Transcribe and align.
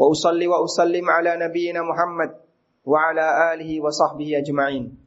وأصلي 0.00 0.46
وأسلم 0.46 1.04
على 1.10 1.32
نبينا 1.40 1.80
محمد 1.82 2.30
وعلى 2.84 3.26
آله 3.54 3.70
وصحبه 3.80 4.28
أجمعين 4.44 5.06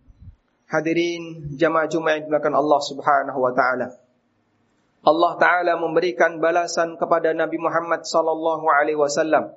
Hadirin 0.70 1.58
jamaah 1.58 1.90
Jumat 1.90 2.30
yang 2.30 2.54
Allah 2.54 2.78
Subhanahu 2.86 3.42
wa 3.42 3.50
taala. 3.58 3.90
Allah 5.02 5.34
taala 5.42 5.74
memberikan 5.82 6.38
balasan 6.38 6.94
kepada 6.94 7.34
Nabi 7.34 7.58
Muhammad 7.58 8.06
sallallahu 8.06 8.70
alaihi 8.70 8.94
wasallam 8.94 9.50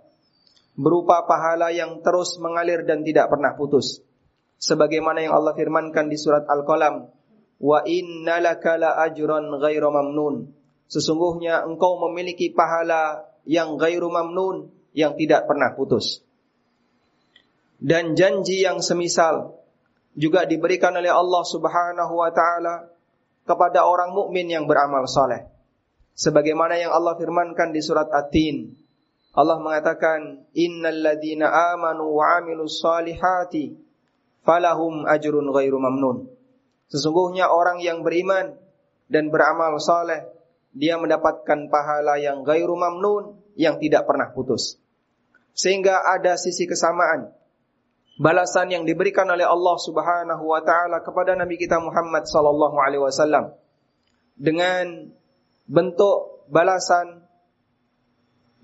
berupa 0.72 1.28
pahala 1.28 1.68
yang 1.68 2.00
terus 2.00 2.40
mengalir 2.40 2.88
dan 2.88 3.04
tidak 3.04 3.28
pernah 3.28 3.52
putus. 3.52 4.00
Sebagaimana 4.56 5.20
yang 5.20 5.36
Allah 5.36 5.52
firmankan 5.52 6.08
di 6.08 6.16
surat 6.16 6.48
Al-Qalam, 6.48 7.12
"Wa 7.60 7.84
innalaka 7.84 8.80
la 8.80 8.96
ajran 9.04 9.52
ghairu 9.60 9.92
mamnun." 9.92 10.48
Sesungguhnya 10.88 11.60
engkau 11.68 12.00
memiliki 12.08 12.56
pahala 12.56 13.28
yang 13.44 13.76
ghairu 13.76 14.08
mamnun, 14.08 14.72
yang 14.97 15.13
tidak 15.13 15.45
pernah 15.45 15.77
putus. 15.77 16.25
Dan 17.77 18.17
janji 18.17 18.65
yang 18.65 18.81
semisal 18.81 19.61
juga 20.17 20.49
diberikan 20.49 20.97
oleh 20.97 21.13
Allah 21.13 21.45
Subhanahu 21.45 22.13
wa 22.17 22.33
taala 22.33 22.89
kepada 23.45 23.85
orang 23.85 24.17
mukmin 24.17 24.49
yang 24.49 24.65
beramal 24.65 25.05
saleh. 25.05 25.45
Sebagaimana 26.17 26.81
yang 26.81 26.89
Allah 26.89 27.13
firmankan 27.13 27.69
di 27.69 27.85
surat 27.85 28.09
At-Tin. 28.09 28.73
Allah 29.37 29.61
mengatakan, 29.61 30.49
"Innal 30.57 31.05
ladzina 31.05 31.77
amanu 31.77 32.17
wa 32.17 32.41
'amilus 32.41 32.81
salihati 32.81 33.77
falahum 34.41 35.05
ajrun 35.05 35.45
ghairu 35.53 35.77
mamnun." 35.77 36.25
Sesungguhnya 36.89 37.53
orang 37.53 37.77
yang 37.85 38.01
beriman 38.01 38.57
dan 39.13 39.29
beramal 39.29 39.77
saleh, 39.77 40.25
dia 40.73 40.97
mendapatkan 40.97 41.69
pahala 41.69 42.17
yang 42.17 42.41
ghairu 42.41 42.73
mamnun, 42.73 43.37
yang 43.53 43.77
tidak 43.77 44.09
pernah 44.09 44.33
putus. 44.33 44.81
Sehingga 45.57 46.05
ada 46.05 46.37
sisi 46.37 46.69
kesamaan 46.69 47.33
balasan 48.21 48.73
yang 48.73 48.83
diberikan 48.85 49.29
oleh 49.29 49.45
Allah 49.45 49.77
Subhanahu 49.77 50.43
wa 50.45 50.61
taala 50.61 51.01
kepada 51.05 51.37
Nabi 51.37 51.57
kita 51.57 51.77
Muhammad 51.81 52.25
sallallahu 52.25 52.77
alaihi 52.81 53.01
wasallam 53.01 53.53
dengan 54.37 55.13
bentuk 55.69 56.45
balasan 56.49 57.25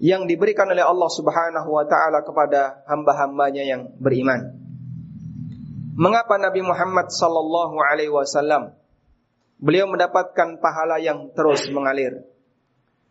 yang 0.01 0.25
diberikan 0.25 0.69
oleh 0.69 0.81
Allah 0.81 1.09
Subhanahu 1.09 1.69
wa 1.69 1.85
taala 1.85 2.25
kepada 2.25 2.85
hamba-hambanya 2.89 3.63
yang 3.65 3.93
beriman. 4.01 4.57
Mengapa 5.93 6.41
Nabi 6.41 6.65
Muhammad 6.65 7.13
sallallahu 7.13 7.77
alaihi 7.77 8.09
wasallam 8.09 8.73
beliau 9.61 9.85
mendapatkan 9.85 10.57
pahala 10.57 10.97
yang 10.97 11.29
terus 11.37 11.69
mengalir? 11.69 12.25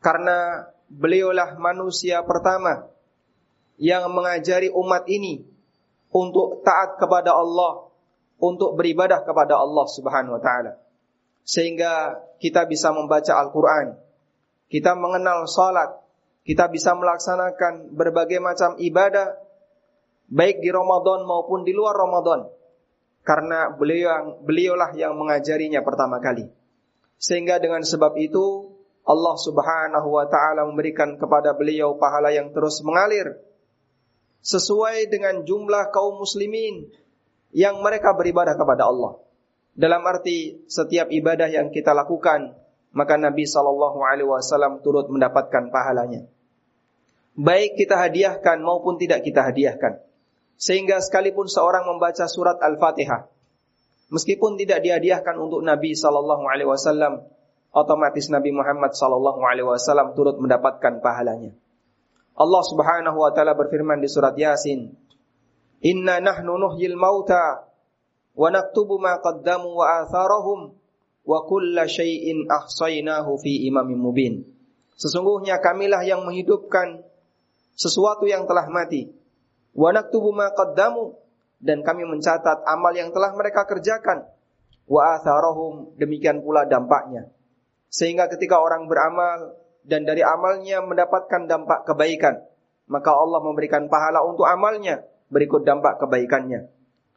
Karena 0.02 0.66
beliaulah 0.90 1.54
manusia 1.62 2.26
pertama 2.26 2.90
yang 3.82 4.06
mengajari 4.14 4.70
umat 4.70 5.10
ini 5.10 5.42
untuk 6.14 6.62
taat 6.62 7.02
kepada 7.02 7.34
Allah, 7.34 7.90
untuk 8.38 8.78
beribadah 8.78 9.26
kepada 9.26 9.58
Allah 9.58 9.86
Subhanahu 9.90 10.38
wa 10.38 10.42
taala. 10.42 10.78
Sehingga 11.42 12.22
kita 12.38 12.70
bisa 12.70 12.94
membaca 12.94 13.34
Al-Qur'an, 13.42 13.98
kita 14.70 14.94
mengenal 14.94 15.50
salat, 15.50 15.98
kita 16.46 16.70
bisa 16.70 16.94
melaksanakan 16.94 17.90
berbagai 17.90 18.38
macam 18.38 18.78
ibadah 18.78 19.34
baik 20.30 20.62
di 20.62 20.70
Ramadan 20.70 21.26
maupun 21.26 21.66
di 21.66 21.74
luar 21.74 21.98
Ramadan. 21.98 22.46
Karena 23.26 23.74
beliau 23.74 24.14
yang 24.14 24.26
beliaulah 24.46 24.90
yang 24.94 25.18
mengajarinya 25.18 25.82
pertama 25.82 26.22
kali. 26.22 26.46
Sehingga 27.18 27.58
dengan 27.58 27.82
sebab 27.82 28.14
itu 28.18 28.70
Allah 29.02 29.34
Subhanahu 29.34 30.08
wa 30.14 30.26
taala 30.30 30.70
memberikan 30.70 31.18
kepada 31.18 31.54
beliau 31.58 31.98
pahala 31.98 32.30
yang 32.30 32.54
terus 32.54 32.78
mengalir 32.86 33.42
sesuai 34.42 35.08
dengan 35.08 35.46
jumlah 35.46 35.94
kaum 35.94 36.18
muslimin 36.18 36.90
yang 37.54 37.78
mereka 37.80 38.12
beribadah 38.12 38.58
kepada 38.58 38.90
Allah. 38.90 39.22
Dalam 39.72 40.04
arti 40.04 40.60
setiap 40.68 41.08
ibadah 41.08 41.48
yang 41.48 41.72
kita 41.72 41.96
lakukan, 41.96 42.52
maka 42.92 43.16
Nabi 43.16 43.48
Shallallahu 43.48 44.04
Alaihi 44.04 44.28
Wasallam 44.28 44.84
turut 44.84 45.08
mendapatkan 45.08 45.72
pahalanya. 45.72 46.28
Baik 47.32 47.80
kita 47.80 47.96
hadiahkan 47.96 48.60
maupun 48.60 49.00
tidak 49.00 49.24
kita 49.24 49.48
hadiahkan. 49.48 50.04
Sehingga 50.60 51.00
sekalipun 51.00 51.48
seorang 51.48 51.88
membaca 51.88 52.28
surat 52.28 52.60
Al-Fatihah, 52.60 53.32
meskipun 54.12 54.60
tidak 54.60 54.84
dihadiahkan 54.84 55.40
untuk 55.40 55.64
Nabi 55.64 55.96
Shallallahu 55.96 56.44
Alaihi 56.44 56.68
Wasallam, 56.68 57.24
otomatis 57.72 58.28
Nabi 58.28 58.52
Muhammad 58.52 58.92
Shallallahu 58.92 59.40
Alaihi 59.40 59.64
Wasallam 59.64 60.12
turut 60.12 60.36
mendapatkan 60.36 61.00
pahalanya. 61.00 61.56
Allah 62.32 62.62
Subhanahu 62.64 63.18
wa 63.20 63.30
taala 63.30 63.52
berfirman 63.52 64.00
di 64.00 64.08
surat 64.08 64.32
Yasin, 64.32 64.92
"Inna 65.84 66.18
nahnu 66.18 66.56
nuhyil 66.56 66.96
mauta 66.96 67.68
wa 68.32 68.48
naktubu 68.48 68.96
ma 68.96 69.20
qaddamu 69.20 69.76
wa 69.76 70.00
atharahum 70.00 70.72
wa 71.22 71.38
kulla 71.44 71.84
syai'in 71.84 72.48
ahsaynahu 72.48 73.36
fi 73.36 73.68
imamin 73.68 73.98
mubin." 74.00 74.34
Sesungguhnya 74.96 75.60
kamilah 75.60 76.00
yang 76.06 76.24
menghidupkan 76.24 77.04
sesuatu 77.76 78.24
yang 78.24 78.48
telah 78.48 78.68
mati. 78.72 79.12
Wa 79.76 79.92
naktubu 79.92 80.32
ma 80.32 80.52
qaddamu 80.52 81.16
dan 81.60 81.84
kami 81.84 82.08
mencatat 82.08 82.64
amal 82.64 82.92
yang 82.96 83.12
telah 83.12 83.32
mereka 83.36 83.68
kerjakan. 83.68 84.24
Wa 84.88 85.20
atharahum 85.20 85.94
demikian 86.00 86.40
pula 86.40 86.64
dampaknya. 86.64 87.28
Sehingga 87.92 88.26
ketika 88.32 88.56
orang 88.56 88.88
beramal 88.88 89.61
dan 89.82 90.06
dari 90.06 90.22
amalnya 90.22 90.82
mendapatkan 90.82 91.50
dampak 91.50 91.86
kebaikan, 91.86 92.42
maka 92.86 93.10
Allah 93.10 93.40
memberikan 93.42 93.90
pahala 93.90 94.22
untuk 94.22 94.46
amalnya 94.46 95.02
berikut 95.32 95.64
dampak 95.64 95.98
kebaikannya. 96.02 96.68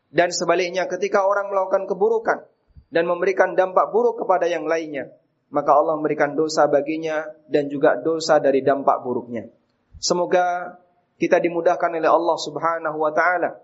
Dan 0.10 0.32
sebaliknya 0.32 0.88
ketika 0.88 1.28
orang 1.28 1.52
melakukan 1.52 1.86
keburukan 1.90 2.48
dan 2.90 3.04
memberikan 3.06 3.54
dampak 3.54 3.92
buruk 3.92 4.24
kepada 4.24 4.48
yang 4.48 4.64
lainnya, 4.64 5.12
maka 5.52 5.76
Allah 5.76 6.00
memberikan 6.00 6.34
dosa 6.34 6.66
baginya 6.72 7.28
dan 7.52 7.68
juga 7.68 8.00
dosa 8.00 8.40
dari 8.40 8.64
dampak 8.64 9.04
buruknya. 9.04 9.52
Semoga 10.00 10.80
kita 11.20 11.44
dimudahkan 11.44 11.92
oleh 11.92 12.08
Allah 12.08 12.38
Subhanahu 12.40 12.98
wa 13.00 13.12
taala 13.12 13.60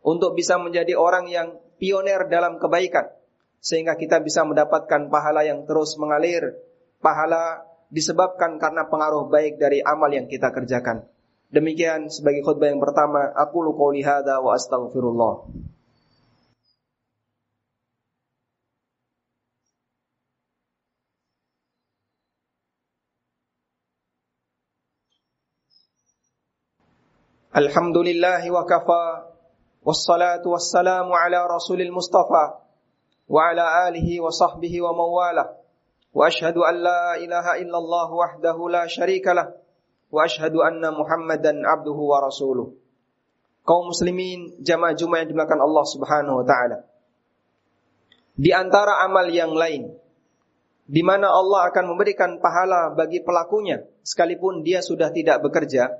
untuk 0.00 0.32
bisa 0.32 0.56
menjadi 0.56 0.96
orang 0.96 1.28
yang 1.28 1.60
pionir 1.76 2.26
dalam 2.32 2.56
kebaikan 2.56 3.12
sehingga 3.58 3.98
kita 3.98 4.22
bisa 4.22 4.46
mendapatkan 4.46 5.10
pahala 5.10 5.44
yang 5.44 5.66
terus 5.66 5.98
mengalir, 5.98 6.56
pahala 7.02 7.67
disebabkan 7.88 8.60
karena 8.60 8.88
pengaruh 8.88 9.28
baik 9.32 9.56
dari 9.56 9.80
amal 9.80 10.12
yang 10.12 10.28
kita 10.28 10.52
kerjakan. 10.52 11.08
Demikian 11.48 12.12
sebagai 12.12 12.44
khutbah 12.44 12.68
yang 12.68 12.80
pertama, 12.80 13.32
aku 13.32 13.64
lu 13.64 13.72
hadza 14.04 14.36
wa 14.44 14.52
astaghfirullah. 14.52 15.34
Alhamdulillah 27.48 28.44
wa 28.52 28.62
kafa 28.68 29.34
wassalatu 29.80 30.52
wassalamu 30.52 31.16
ala 31.16 31.48
rasulil 31.48 31.90
mustafa 31.90 32.60
wa 33.24 33.40
ala 33.40 33.88
alihi 33.88 34.20
wa 34.20 34.28
sahbihi 34.28 34.84
wa 34.84 34.92
mawalah 34.92 35.58
واشهد 36.13 36.57
ان 36.57 36.75
لا 36.85 37.17
اله 37.17 37.45
الا 37.65 37.77
الله 37.77 38.09
وحده 38.13 38.57
لا 38.69 38.83
شريك 38.85 39.25
له 39.33 39.47
واشهد 40.13 40.55
ان 40.55 40.83
محمدا 40.93 41.53
عبده 41.65 41.97
ورسوله 42.11 42.67
kaum 43.63 43.89
muslimin 43.89 44.59
jamaah 44.59 44.93
Jumat 44.93 45.23
yang 45.23 45.33
dimuliakan 45.33 45.59
Allah 45.63 45.85
Subhanahu 45.87 46.35
wa 46.43 46.45
taala 46.45 46.77
di 48.37 48.51
antara 48.53 49.01
amal 49.07 49.25
yang 49.31 49.55
lain 49.55 49.89
di 50.83 51.01
mana 51.01 51.31
Allah 51.31 51.71
akan 51.71 51.95
memberikan 51.95 52.43
pahala 52.43 52.91
bagi 52.91 53.23
pelakunya 53.23 53.87
sekalipun 54.03 54.67
dia 54.67 54.83
sudah 54.83 55.09
tidak 55.15 55.39
bekerja 55.41 55.95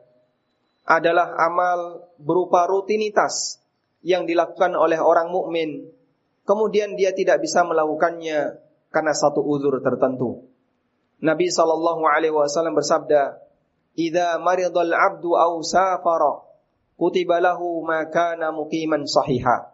adalah 0.84 1.40
amal 1.40 2.04
berupa 2.20 2.68
rutinitas 2.68 3.64
yang 4.04 4.28
dilakukan 4.28 4.76
oleh 4.76 5.00
orang 5.00 5.32
mukmin 5.32 5.88
kemudian 6.44 7.00
dia 7.00 7.16
tidak 7.16 7.40
bisa 7.40 7.64
melakukannya 7.64 8.60
karena 8.89 9.13
satu 9.13 9.45
uzur 9.45 9.81
tertentu. 9.81 10.49
Nabi 11.19 11.51
sallallahu 11.51 12.07
alaihi 12.07 12.35
wasallam 12.35 12.79
bersabda, 12.79 13.43
"Idza 13.99 14.39
maridal 14.39 14.95
'abdu 14.95 15.35
aw 15.35 15.59
safara 15.65 16.49
kutibalahu 16.99 17.87
makana 17.87 18.51
muqiman 18.51 19.07
sahiha. 19.07 19.71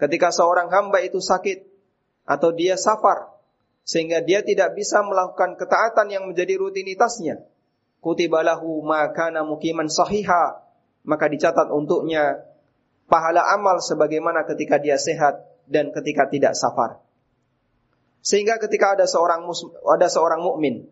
Ketika 0.00 0.32
seorang 0.32 0.72
hamba 0.72 1.04
itu 1.04 1.20
sakit 1.20 1.68
atau 2.24 2.50
dia 2.56 2.74
safar 2.74 3.30
sehingga 3.84 4.24
dia 4.24 4.40
tidak 4.40 4.72
bisa 4.72 5.04
melakukan 5.04 5.60
ketaatan 5.60 6.08
yang 6.08 6.24
menjadi 6.24 6.56
rutinitasnya, 6.56 7.44
kutibalahu 8.00 8.80
makana 8.80 9.44
muqiman 9.44 9.92
sahiha, 9.92 10.64
maka 11.04 11.28
dicatat 11.28 11.68
untuknya 11.68 12.48
pahala 13.06 13.44
amal 13.52 13.84
sebagaimana 13.84 14.48
ketika 14.48 14.80
dia 14.80 14.96
sehat 14.96 15.44
dan 15.68 15.92
ketika 15.92 16.32
tidak 16.32 16.56
safar. 16.56 17.03
Sehingga 18.24 18.56
ketika 18.56 18.96
ada 18.96 19.04
seorang 19.04 19.44
ada 19.84 20.08
seorang 20.08 20.40
mukmin 20.40 20.88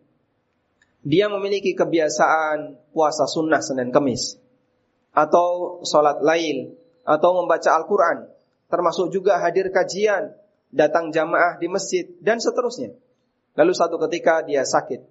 dia 1.03 1.27
memiliki 1.27 1.75
kebiasaan 1.75 2.79
puasa 2.95 3.27
sunnah 3.27 3.59
Senin 3.59 3.91
Kemis 3.91 4.39
atau 5.11 5.81
sholat 5.83 6.23
lail 6.23 6.79
atau 7.03 7.43
membaca 7.43 7.73
Al-Quran 7.75 8.31
termasuk 8.71 9.11
juga 9.11 9.37
hadir 9.43 9.69
kajian 9.69 10.31
datang 10.71 11.11
jamaah 11.11 11.59
di 11.59 11.67
masjid 11.69 12.07
dan 12.23 12.39
seterusnya. 12.39 12.95
Lalu 13.53 13.73
satu 13.75 14.01
ketika 14.07 14.41
dia 14.47 14.63
sakit 14.63 15.03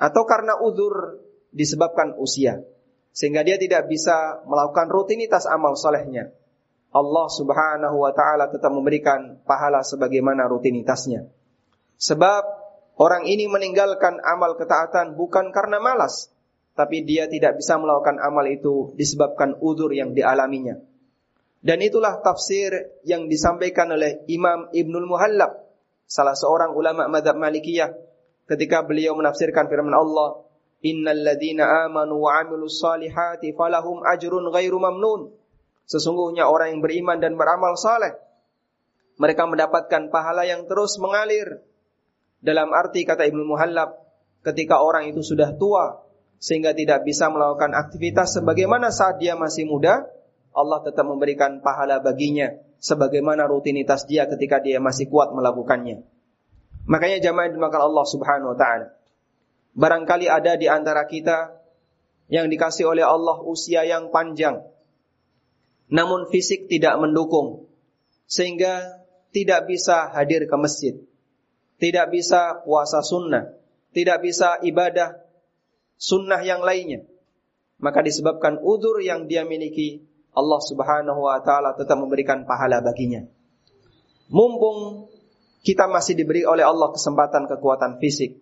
atau 0.00 0.22
karena 0.26 0.58
udur 0.58 1.20
disebabkan 1.52 2.16
usia 2.18 2.64
sehingga 3.12 3.44
dia 3.44 3.60
tidak 3.60 3.86
bisa 3.86 4.40
melakukan 4.48 4.88
rutinitas 4.88 5.44
amal 5.50 5.76
solehnya. 5.76 6.32
Allah 6.96 7.28
subhanahu 7.28 8.08
wa 8.08 8.12
ta'ala 8.16 8.48
tetap 8.48 8.72
memberikan 8.72 9.36
pahala 9.44 9.84
sebagaimana 9.84 10.48
rutinitasnya 10.48 11.28
Sebab 11.96 12.42
orang 13.00 13.24
ini 13.24 13.48
meninggalkan 13.48 14.20
amal 14.20 14.56
ketaatan 14.56 15.16
bukan 15.16 15.48
karena 15.52 15.80
malas, 15.80 16.28
tapi 16.76 17.02
dia 17.08 17.24
tidak 17.24 17.56
bisa 17.56 17.80
melakukan 17.80 18.20
amal 18.20 18.44
itu 18.44 18.92
disebabkan 19.00 19.56
udur 19.64 19.88
yang 19.96 20.12
dialaminya. 20.12 20.76
Dan 21.64 21.82
itulah 21.82 22.20
tafsir 22.20 23.00
yang 23.02 23.26
disampaikan 23.26 23.90
oleh 23.90 24.22
Imam 24.28 24.68
Ibnul 24.70 25.08
Muhallab, 25.08 25.66
salah 26.04 26.36
seorang 26.36 26.76
ulama 26.76 27.08
madhab 27.08 27.34
Malikiyah, 27.34 27.90
ketika 28.46 28.84
beliau 28.84 29.16
menafsirkan 29.16 29.66
firman 29.66 29.96
Allah, 29.96 30.46
Innal 30.84 31.24
ladhina 31.24 31.88
amanu 31.88 32.28
wa 32.28 32.38
amilus 32.38 32.78
salihati 32.78 33.56
falahum 33.56 34.04
ajrun 34.04 34.52
ghairu 34.52 34.76
mamnun. 34.76 35.32
Sesungguhnya 35.88 36.46
orang 36.46 36.76
yang 36.76 36.80
beriman 36.84 37.18
dan 37.18 37.34
beramal 37.34 37.74
saleh, 37.74 38.14
mereka 39.16 39.48
mendapatkan 39.48 40.12
pahala 40.12 40.44
yang 40.44 40.68
terus 40.68 41.00
mengalir 41.00 41.64
dalam 42.40 42.72
arti 42.72 43.04
kata 43.04 43.28
Ibnu 43.28 43.44
Muhallab, 43.48 43.96
ketika 44.44 44.80
orang 44.80 45.10
itu 45.10 45.24
sudah 45.24 45.56
tua 45.56 46.06
sehingga 46.36 46.76
tidak 46.76 47.08
bisa 47.08 47.32
melakukan 47.32 47.72
aktivitas 47.72 48.36
sebagaimana 48.36 48.92
saat 48.92 49.18
dia 49.18 49.34
masih 49.34 49.64
muda, 49.66 50.06
Allah 50.52 50.80
tetap 50.84 51.04
memberikan 51.04 51.60
pahala 51.64 52.00
baginya 52.00 52.52
sebagaimana 52.80 53.48
rutinitas 53.48 54.04
dia 54.04 54.28
ketika 54.28 54.60
dia 54.60 54.80
masih 54.80 55.08
kuat 55.08 55.32
melakukannya. 55.32 56.04
Makanya 56.86 57.18
jamaah 57.18 57.50
dimakan 57.50 57.82
Allah 57.82 58.06
Subhanahu 58.06 58.54
wa 58.54 58.58
taala. 58.58 58.86
Barangkali 59.76 60.30
ada 60.30 60.56
di 60.56 60.70
antara 60.70 61.04
kita 61.04 61.56
yang 62.32 62.48
dikasih 62.48 62.88
oleh 62.88 63.04
Allah 63.04 63.42
usia 63.44 63.84
yang 63.84 64.08
panjang 64.08 64.64
namun 65.86 66.26
fisik 66.30 66.66
tidak 66.66 66.98
mendukung 66.98 67.70
sehingga 68.26 69.02
tidak 69.30 69.70
bisa 69.70 70.10
hadir 70.10 70.50
ke 70.50 70.56
masjid 70.58 70.94
tidak 71.76 72.12
bisa 72.12 72.64
puasa 72.64 73.04
sunnah, 73.04 73.52
tidak 73.92 74.24
bisa 74.24 74.60
ibadah 74.64 75.16
sunnah 76.00 76.40
yang 76.40 76.64
lainnya. 76.64 77.04
Maka 77.76 78.00
disebabkan 78.00 78.56
udur 78.64 79.04
yang 79.04 79.28
dia 79.28 79.44
miliki, 79.44 80.00
Allah 80.32 80.60
subhanahu 80.60 81.28
wa 81.28 81.40
ta'ala 81.44 81.76
tetap 81.76 82.00
memberikan 82.00 82.48
pahala 82.48 82.80
baginya. 82.80 83.24
Mumpung 84.32 85.08
kita 85.60 85.84
masih 85.88 86.16
diberi 86.16 86.48
oleh 86.48 86.64
Allah 86.64 86.92
kesempatan 86.92 87.44
kekuatan 87.48 88.00
fisik. 88.00 88.40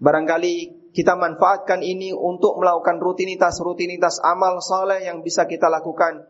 Barangkali 0.00 0.80
kita 0.90 1.14
manfaatkan 1.14 1.84
ini 1.84 2.10
untuk 2.10 2.58
melakukan 2.58 2.98
rutinitas-rutinitas 2.98 4.18
amal 4.24 4.58
saleh 4.58 5.06
yang 5.06 5.22
bisa 5.22 5.46
kita 5.46 5.70
lakukan. 5.70 6.26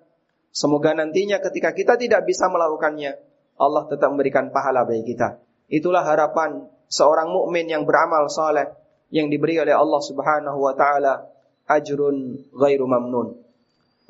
Semoga 0.51 0.93
nantinya 0.93 1.39
ketika 1.41 1.73
kita 1.73 1.95
tidak 1.97 2.27
bisa 2.27 2.51
melakukannya, 2.51 3.17
Allah 3.57 3.85
tetap 3.87 4.11
memberikan 4.13 4.51
pahala 4.51 4.85
bagi 4.85 5.15
kita. 5.15 5.50
Itulah 5.71 6.03
harapan 6.03 6.67
seorang 6.91 7.31
mukmin 7.31 7.71
yang 7.71 7.87
beramal 7.87 8.27
saleh 8.27 8.67
yang 9.15 9.31
diberi 9.31 9.63
oleh 9.63 9.71
Allah 9.71 10.03
Subhanahu 10.03 10.59
wa 10.59 10.75
taala 10.75 11.31
ajrun 11.71 12.51
ghairu 12.51 12.91
mamnun. 12.91 13.39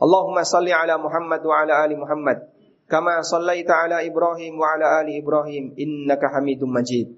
Allahumma 0.01 0.49
salli 0.49 0.73
ala 0.73 0.97
Muhammad 0.97 1.45
wa 1.45 1.61
ala 1.61 1.85
ali 1.85 2.01
Muhammad 2.01 2.49
kama 2.89 3.21
sallaita 3.21 3.85
ala 3.85 4.01
Ibrahim 4.01 4.57
wa 4.57 4.73
ala 4.73 5.05
ali 5.05 5.21
Ibrahim 5.21 5.77
innaka 5.77 6.33
Hamidum 6.33 6.73
Majid. 6.73 7.13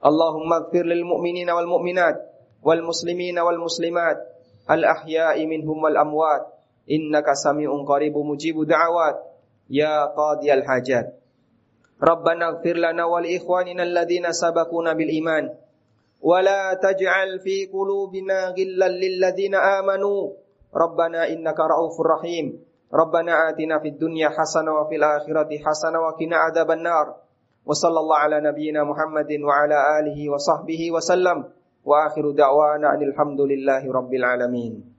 Allahumma 0.00 0.68
ighfir 0.68 0.84
lil 0.84 1.04
mu'minina 1.08 1.56
wal 1.56 1.68
mu'minat 1.68 2.20
wal 2.60 2.84
muslimina 2.84 3.40
wal 3.44 3.60
muslimat 3.60 4.20
al 4.68 4.84
ahya'i 4.84 5.48
minhum 5.48 5.80
wal 5.80 5.96
amwat 5.96 6.44
innaka 6.84 7.32
sami'un 7.32 7.88
qaribun 7.88 8.36
mujibu 8.36 8.68
da'awat 8.68 9.16
ya 9.72 10.12
qadiyal. 10.12 10.60
ربنا 12.00 12.48
اغفر 12.48 12.76
لنا 12.76 13.04
ولإخواننا 13.04 13.82
الذين 13.82 14.32
سبقونا 14.32 14.92
بالإيمان. 14.92 15.50
ولا 16.20 16.74
تجعل 16.74 17.40
في 17.40 17.68
قلوبنا 17.72 18.56
غلا 18.56 18.88
للذين 18.88 19.54
آمنوا. 19.54 20.30
ربنا 20.76 21.28
إنك 21.28 21.60
رؤوف 21.60 22.00
رحيم. 22.00 22.64
ربنا 22.94 23.48
آتنا 23.48 23.78
في 23.78 23.88
الدنيا 23.88 24.28
حسنة 24.28 24.72
وفي 24.80 24.96
الآخرة 24.96 25.50
حسنة 25.64 25.98
وقنا 26.00 26.36
عذاب 26.36 26.70
النار. 26.70 27.06
وصلى 27.66 27.98
الله 28.00 28.16
على 28.16 28.40
نبينا 28.40 28.84
محمد 28.84 29.30
وعلى 29.44 29.78
آله 30.00 30.18
وصحبه 30.32 30.90
وسلم. 30.90 31.44
وآخر 31.84 32.30
دعوانا 32.30 32.94
أن 32.94 33.02
الحمد 33.02 33.40
لله 33.40 33.92
رب 33.92 34.14
العالمين. 34.14 34.89